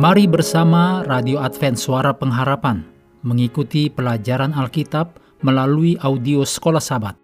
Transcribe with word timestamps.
Mari 0.00 0.24
bersama 0.24 1.04
Radio 1.04 1.44
Advent 1.44 1.76
Suara 1.76 2.16
Pengharapan 2.16 2.80
mengikuti 3.20 3.92
pelajaran 3.92 4.56
Alkitab 4.56 5.20
melalui 5.44 6.00
audio 6.00 6.40
Sekolah 6.40 6.80
Sabat. 6.80 7.20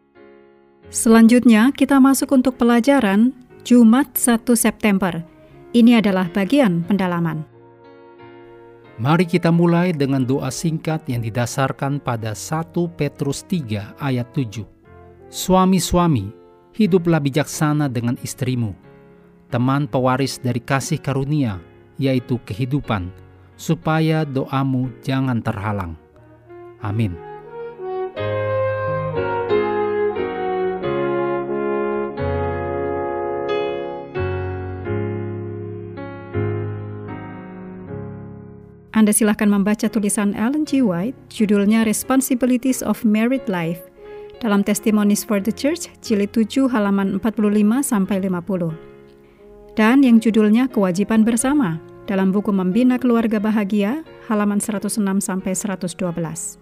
Selanjutnya 0.93 1.73
kita 1.73 1.97
masuk 1.97 2.37
untuk 2.37 2.61
pelajaran 2.61 3.33
Jumat 3.65 4.13
1 4.21 4.45
September. 4.53 5.25
Ini 5.73 6.05
adalah 6.05 6.29
bagian 6.29 6.85
pendalaman. 6.85 7.49
Mari 9.01 9.25
kita 9.25 9.49
mulai 9.49 9.97
dengan 9.97 10.29
doa 10.29 10.53
singkat 10.53 11.09
yang 11.09 11.25
didasarkan 11.25 11.97
pada 11.97 12.37
1 12.37 12.77
Petrus 12.93 13.41
3 13.49 13.97
ayat 14.05 14.29
7. 14.37 14.69
Suami-suami, 15.33 16.29
hiduplah 16.77 17.25
bijaksana 17.25 17.89
dengan 17.89 18.21
istrimu, 18.21 18.77
teman 19.49 19.89
pewaris 19.89 20.37
dari 20.45 20.61
kasih 20.61 21.01
karunia, 21.01 21.57
yaitu 21.97 22.41
kehidupan, 22.45 23.09
supaya 23.57 24.25
doamu 24.25 24.93
jangan 25.01 25.41
terhalang. 25.41 25.97
Amin. 26.85 27.17
Anda 38.97 39.13
silahkan 39.13 39.53
membaca 39.53 39.93
tulisan 39.93 40.33
Ellen 40.33 40.65
G. 40.65 40.81
White, 40.81 41.29
judulnya 41.29 41.85
Responsibilities 41.85 42.81
of 42.81 43.05
Married 43.05 43.45
Life, 43.45 43.85
dalam 44.41 44.65
Testimonies 44.65 45.21
for 45.21 45.37
the 45.37 45.53
Church, 45.53 45.93
jilid 46.01 46.33
7 46.33 46.73
halaman 46.73 47.21
45 47.21 47.85
sampai 47.85 48.25
50. 48.25 48.96
Dan 49.77 50.01
yang 50.01 50.17
judulnya 50.25 50.73
Kewajiban 50.73 51.21
Bersama, 51.21 51.77
dalam 52.09 52.33
buku 52.33 52.49
Membina 52.49 52.97
Keluarga 52.97 53.37
Bahagia, 53.37 54.01
halaman 54.25 54.57
106 54.57 54.97
sampai 55.21 55.53
112. 55.53 56.57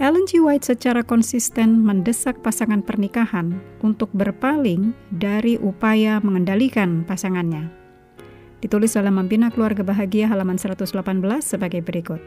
Ellen 0.00 0.24
G. 0.24 0.40
White 0.40 0.64
secara 0.72 1.04
konsisten 1.04 1.84
mendesak 1.84 2.40
pasangan 2.40 2.80
pernikahan 2.80 3.60
untuk 3.84 4.08
berpaling 4.16 4.96
dari 5.12 5.60
upaya 5.60 6.16
mengendalikan 6.24 7.04
pasangannya 7.04 7.68
Ditulis 8.58 8.90
dalam 8.98 9.14
Membina 9.14 9.54
Keluarga 9.54 9.86
Bahagia 9.86 10.26
halaman 10.26 10.58
118 10.58 10.90
sebagai 11.38 11.78
berikut. 11.78 12.18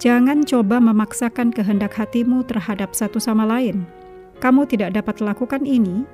Jangan 0.00 0.40
coba 0.48 0.80
memaksakan 0.80 1.52
kehendak 1.52 1.92
hatimu 2.00 2.48
terhadap 2.48 2.96
satu 2.96 3.20
sama 3.20 3.44
lain. 3.44 3.84
Kamu 4.40 4.64
tidak 4.64 4.96
dapat 4.96 5.20
lakukan 5.20 5.68
ini 5.68 6.08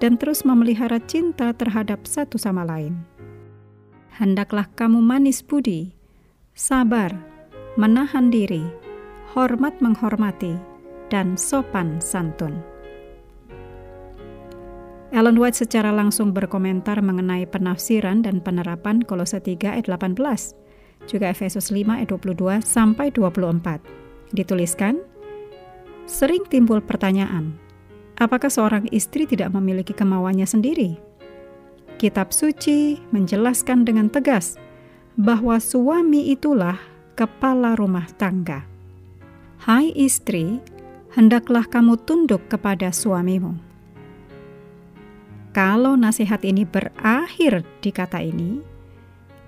dan 0.00 0.20
terus 0.20 0.44
memelihara 0.44 1.00
cinta 1.04 1.52
terhadap 1.56 2.04
satu 2.04 2.36
sama 2.36 2.64
lain. 2.64 2.96
Hendaklah 4.16 4.68
kamu 4.76 5.00
manis 5.00 5.44
budi, 5.44 5.92
sabar, 6.56 7.12
menahan 7.76 8.32
diri, 8.32 8.64
hormat 9.36 9.76
menghormati, 9.84 10.56
dan 11.12 11.36
sopan 11.36 12.00
santun. 12.00 12.56
Ellen 15.14 15.38
White 15.38 15.64
secara 15.64 15.94
langsung 15.94 16.34
berkomentar 16.34 16.98
mengenai 16.98 17.46
penafsiran 17.46 18.26
dan 18.26 18.42
penerapan 18.42 19.00
Kolose 19.00 19.38
3 19.38 19.78
ayat 19.78 19.86
18, 19.86 20.18
juga 21.06 21.30
Efesus 21.30 21.70
5 21.70 21.86
ayat 21.88 22.10
22 22.10 22.60
sampai 22.64 23.14
24. 23.14 23.80
Dituliskan, 24.34 24.98
sering 26.10 26.42
timbul 26.50 26.82
pertanyaan, 26.82 27.54
apakah 28.16 28.50
seorang 28.52 28.88
istri 28.92 29.24
tidak 29.24 29.52
memiliki 29.52 29.96
kemauannya 29.96 30.44
sendiri? 30.44 30.98
Kitab 31.96 32.32
suci 32.32 33.00
menjelaskan 33.12 33.88
dengan 33.88 34.12
tegas 34.12 34.60
bahwa 35.16 35.56
suami 35.56 36.32
itulah 36.32 36.76
kepala 37.16 37.72
rumah 37.76 38.04
tangga. 38.20 38.68
Hai 39.64 39.88
istri, 39.96 40.60
hendaklah 41.16 41.64
kamu 41.64 41.96
tunduk 42.04 42.44
kepada 42.52 42.92
suamimu 42.92 43.66
kalau 45.56 45.96
nasihat 45.96 46.44
ini 46.44 46.68
berakhir 46.68 47.64
di 47.80 47.88
kata 47.88 48.20
ini, 48.20 48.60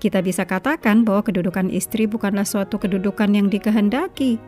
kita 0.01 0.25
bisa 0.25 0.41
katakan 0.41 1.05
bahwa 1.05 1.21
kedudukan 1.21 1.69
istri 1.69 2.09
bukanlah 2.09 2.49
suatu 2.49 2.81
kedudukan 2.81 3.29
yang 3.29 3.45
dikehendaki. 3.45 4.41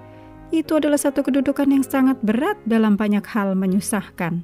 Itu 0.51 0.83
adalah 0.83 0.99
satu 0.99 1.23
kedudukan 1.23 1.71
yang 1.71 1.83
sangat 1.87 2.19
berat 2.19 2.59
dalam 2.67 2.99
banyak 2.99 3.23
hal 3.23 3.55
menyusahkan. 3.55 4.43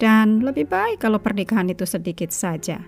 Dan 0.00 0.40
lebih 0.40 0.64
baik 0.64 1.04
kalau 1.04 1.20
pernikahan 1.20 1.68
itu 1.68 1.84
sedikit 1.84 2.32
saja. 2.32 2.80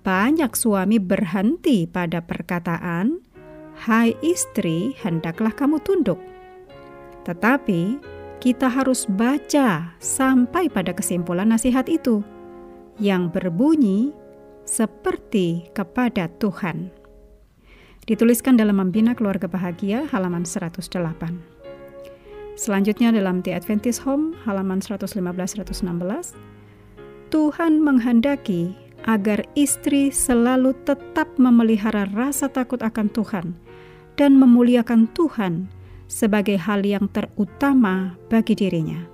Banyak 0.00 0.56
suami 0.56 0.96
berhenti 0.96 1.84
pada 1.84 2.24
perkataan, 2.24 3.20
"Hai 3.84 4.16
istri, 4.24 4.96
hendaklah 5.04 5.52
kamu 5.52 5.76
tunduk." 5.84 6.16
Tetapi 7.28 8.00
kita 8.40 8.72
harus 8.72 9.04
baca 9.04 9.92
sampai 10.00 10.72
pada 10.72 10.96
kesimpulan 10.96 11.52
nasihat 11.52 11.84
itu 11.92 12.24
yang 12.96 13.28
berbunyi 13.28 14.16
seperti 14.64 15.68
kepada 15.76 16.32
Tuhan. 16.40 16.99
Dituliskan 18.10 18.58
dalam 18.58 18.82
Membina 18.82 19.14
Keluarga 19.14 19.46
Bahagia 19.46 20.02
halaman 20.10 20.42
108. 20.42 20.82
Selanjutnya 22.58 23.14
dalam 23.14 23.38
The 23.38 23.54
Adventist 23.54 24.02
Home 24.02 24.34
halaman 24.42 24.82
115-116, 24.82 26.34
Tuhan 27.30 27.72
menghendaki 27.78 28.74
agar 29.06 29.46
istri 29.54 30.10
selalu 30.10 30.74
tetap 30.82 31.30
memelihara 31.38 32.10
rasa 32.10 32.50
takut 32.50 32.82
akan 32.82 33.14
Tuhan 33.14 33.54
dan 34.18 34.34
memuliakan 34.34 35.06
Tuhan 35.14 35.70
sebagai 36.10 36.58
hal 36.58 36.82
yang 36.82 37.06
terutama 37.14 38.18
bagi 38.26 38.58
dirinya. 38.58 39.06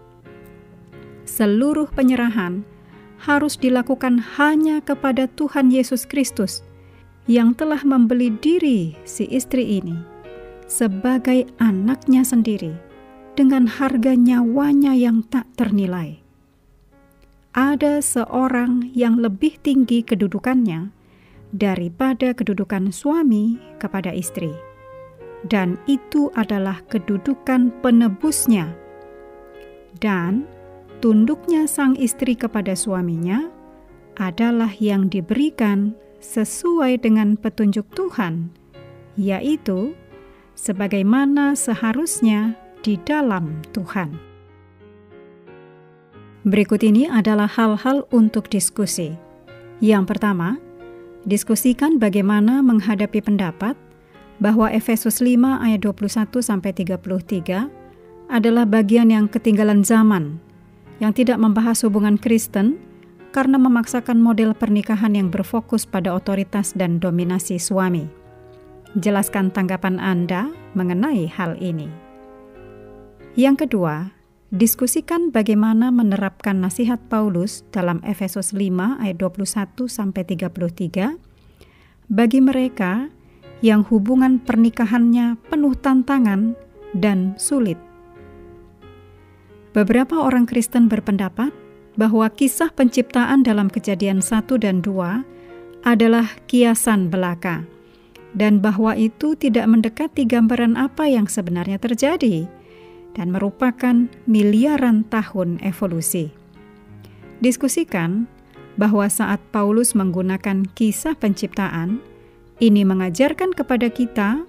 Seluruh 1.29 1.93
penyerahan 1.93 2.65
harus 3.21 3.61
dilakukan 3.61 4.41
hanya 4.41 4.81
kepada 4.81 5.29
Tuhan 5.29 5.69
Yesus 5.69 6.09
Kristus 6.09 6.65
yang 7.27 7.55
telah 7.55 7.83
membeli 7.83 8.31
diri 8.39 8.95
si 9.03 9.27
istri 9.31 9.83
ini 9.83 9.99
sebagai 10.67 11.47
anaknya 11.63 12.27
sendiri 12.27 12.75
dengan 13.39 13.67
harga 13.71 14.15
nyawanya 14.15 14.95
yang 14.95 15.23
tak 15.27 15.47
ternilai. 15.55 16.23
Ada 17.57 18.03
seorang 18.05 18.93
yang 18.93 19.19
lebih 19.19 19.59
tinggi 19.63 20.03
kedudukannya 20.03 20.93
daripada 21.55 22.37
kedudukan 22.37 22.91
suami 22.93 23.57
kepada 23.81 24.13
istri 24.13 24.53
dan 25.47 25.79
itu 25.87 26.29
adalah 26.35 26.83
kedudukan 26.91 27.71
penebusnya. 27.81 28.75
Dan 30.03 30.45
tunduknya 31.01 31.65
sang 31.65 31.97
istri 31.97 32.37
kepada 32.37 32.77
suaminya 32.77 33.49
adalah 34.17 34.73
yang 34.81 35.09
diberikan 35.09 35.97
sesuai 36.21 37.03
dengan 37.03 37.37
petunjuk 37.37 37.87
Tuhan, 37.93 38.51
yaitu 39.17 39.97
sebagaimana 40.57 41.55
seharusnya 41.55 42.57
di 42.81 42.97
dalam 43.05 43.61
Tuhan. 43.77 44.17
Berikut 46.47 46.81
ini 46.87 47.11
adalah 47.11 47.51
hal-hal 47.51 48.07
untuk 48.15 48.47
diskusi. 48.47 49.19
Yang 49.83 50.15
pertama, 50.15 50.63
diskusikan 51.27 51.99
bagaimana 51.99 52.63
menghadapi 52.63 53.19
pendapat 53.19 53.75
bahwa 54.39 54.71
Efesus 54.71 55.19
5 55.19 55.43
ayat 55.59 55.83
21 55.83 56.31
sampai 56.39 56.71
33 56.71 57.67
adalah 58.31 58.63
bagian 58.63 59.11
yang 59.11 59.27
ketinggalan 59.27 59.83
zaman 59.83 60.39
yang 61.03 61.13
tidak 61.13 61.37
membahas 61.37 61.85
hubungan 61.85 62.17
Kristen 62.17 62.81
karena 63.37 63.61
memaksakan 63.61 64.17
model 64.17 64.57
pernikahan 64.57 65.13
yang 65.13 65.29
berfokus 65.29 65.85
pada 65.85 66.17
otoritas 66.17 66.73
dan 66.73 66.97
dominasi 66.97 67.61
suami. 67.61 68.09
Jelaskan 68.97 69.53
tanggapan 69.53 70.01
Anda 70.01 70.49
mengenai 70.73 71.29
hal 71.29 71.61
ini. 71.61 71.93
Yang 73.37 73.69
kedua, 73.69 74.17
diskusikan 74.49 75.29
bagaimana 75.29 75.93
menerapkan 75.93 76.65
nasihat 76.65 76.97
Paulus 77.13 77.61
dalam 77.69 78.01
Efesus 78.09 78.57
5 78.57 79.05
ayat 79.05 79.21
21 79.21 79.85
sampai 79.85 80.25
33 80.25 81.21
bagi 82.09 82.41
mereka 82.41 83.13
yang 83.61 83.85
hubungan 83.85 84.41
pernikahannya 84.41 85.37
penuh 85.53 85.77
tantangan 85.77 86.57
dan 86.97 87.37
sulit. 87.37 87.77
Beberapa 89.77 90.25
orang 90.25 90.49
Kristen 90.49 90.89
berpendapat 90.89 91.66
bahwa 91.97 92.29
kisah 92.29 92.71
penciptaan 92.73 93.43
dalam 93.43 93.73
kejadian 93.73 94.21
1 94.21 94.45
dan 94.61 94.85
2 94.85 95.25
adalah 95.85 96.29
kiasan 96.49 97.09
belaka 97.09 97.65
dan 98.37 98.61
bahwa 98.61 98.93
itu 98.93 99.33
tidak 99.35 99.65
mendekati 99.65 100.29
gambaran 100.29 100.77
apa 100.77 101.09
yang 101.09 101.25
sebenarnya 101.25 101.81
terjadi 101.81 102.45
dan 103.17 103.33
merupakan 103.33 104.13
miliaran 104.29 105.09
tahun 105.09 105.57
evolusi. 105.65 106.29
Diskusikan 107.41 108.29
bahwa 108.77 109.09
saat 109.09 109.41
Paulus 109.49 109.97
menggunakan 109.97 110.69
kisah 110.77 111.17
penciptaan, 111.17 112.01
Ini 112.57 112.89
mengajarkan 112.89 113.53
kepada 113.53 113.93
kita 113.93 114.41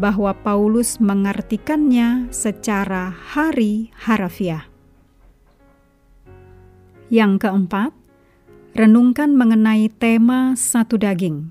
bahwa 0.00 0.32
Paulus 0.32 0.96
mengartikannya 0.96 2.32
secara 2.32 3.12
hari 3.12 3.92
harafiah. 4.00 4.69
Yang 7.10 7.42
keempat, 7.42 7.90
renungkan 8.78 9.34
mengenai 9.34 9.90
tema 9.90 10.54
satu 10.54 10.94
daging 10.94 11.50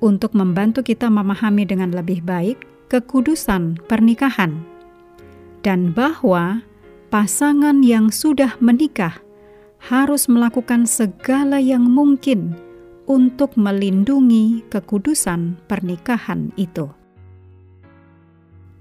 untuk 0.00 0.32
membantu 0.32 0.80
kita 0.80 1.12
memahami 1.12 1.68
dengan 1.68 1.92
lebih 1.92 2.24
baik 2.24 2.64
kekudusan 2.88 3.76
pernikahan 3.84 4.64
dan 5.60 5.92
bahwa 5.92 6.64
pasangan 7.12 7.84
yang 7.84 8.08
sudah 8.08 8.56
menikah 8.64 9.20
harus 9.84 10.32
melakukan 10.32 10.88
segala 10.88 11.60
yang 11.60 11.84
mungkin 11.84 12.56
untuk 13.04 13.60
melindungi 13.60 14.64
kekudusan 14.72 15.60
pernikahan 15.68 16.56
itu. 16.56 16.88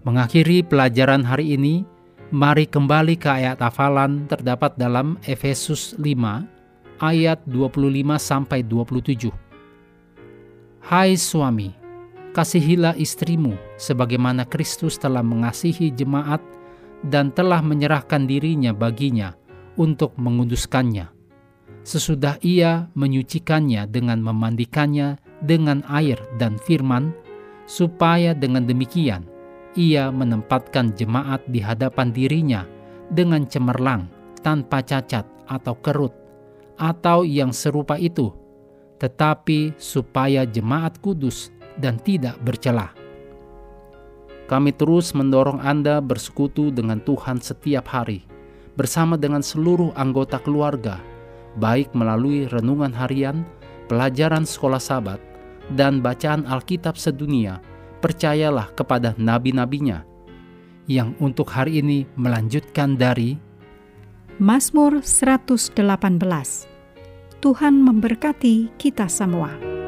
Mengakhiri 0.08 0.64
pelajaran 0.64 1.28
hari 1.28 1.60
ini, 1.60 1.84
mari 2.30 2.70
kembali 2.70 3.18
ke 3.18 3.26
ayat 3.26 3.58
hafalan 3.58 4.30
terdapat 4.30 4.78
dalam 4.78 5.18
Efesus 5.26 5.98
5 5.98 7.02
ayat 7.02 7.42
25 7.50 7.90
sampai 8.22 8.62
27. 8.62 9.34
Hai 10.86 11.18
suami, 11.18 11.74
kasihilah 12.34 12.94
istrimu 13.02 13.58
sebagaimana 13.82 14.46
Kristus 14.46 15.02
telah 15.02 15.26
mengasihi 15.26 15.90
jemaat 15.90 16.42
dan 17.02 17.34
telah 17.34 17.66
menyerahkan 17.66 18.30
dirinya 18.30 18.78
baginya 18.78 19.34
untuk 19.78 20.14
menguduskannya. 20.18 21.10
Sesudah 21.82 22.38
ia 22.46 22.94
menyucikannya 22.94 23.90
dengan 23.90 24.22
memandikannya 24.22 25.18
dengan 25.42 25.82
air 25.90 26.22
dan 26.38 26.62
firman, 26.62 27.10
supaya 27.66 28.38
dengan 28.38 28.66
demikian 28.66 29.29
ia 29.80 30.12
menempatkan 30.12 30.92
jemaat 30.92 31.40
di 31.48 31.64
hadapan 31.64 32.12
dirinya 32.12 32.68
dengan 33.08 33.48
cemerlang, 33.48 34.12
tanpa 34.44 34.84
cacat 34.84 35.24
atau 35.48 35.80
kerut, 35.80 36.12
atau 36.76 37.24
yang 37.24 37.56
serupa 37.56 37.96
itu, 37.96 38.36
tetapi 39.00 39.80
supaya 39.80 40.44
jemaat 40.44 41.00
kudus 41.00 41.56
dan 41.80 41.96
tidak 41.96 42.36
bercelah. 42.44 42.92
Kami 44.52 44.76
terus 44.76 45.16
mendorong 45.16 45.64
Anda 45.64 46.04
bersekutu 46.04 46.76
dengan 46.76 47.00
Tuhan 47.00 47.40
setiap 47.40 47.88
hari, 47.88 48.28
bersama 48.76 49.16
dengan 49.16 49.40
seluruh 49.40 49.96
anggota 49.96 50.44
keluarga, 50.44 51.00
baik 51.56 51.96
melalui 51.96 52.52
renungan 52.52 52.92
harian, 52.92 53.48
pelajaran 53.88 54.44
sekolah 54.44 54.82
sabat, 54.82 55.24
dan 55.72 56.04
bacaan 56.04 56.44
Alkitab 56.50 57.00
sedunia 57.00 57.64
percayalah 58.00 58.72
kepada 58.74 59.14
nabi-nabinya 59.20 60.04
yang 60.90 61.14
untuk 61.22 61.54
hari 61.54 61.86
ini 61.86 62.10
melanjutkan 62.18 62.98
dari 62.98 63.38
Mazmur 64.42 65.04
118. 65.06 65.76
Tuhan 67.40 67.76
memberkati 67.80 68.74
kita 68.80 69.06
semua. 69.06 69.79